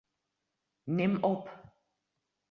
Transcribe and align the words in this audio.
Nim 0.95 1.13
op. 1.29 1.47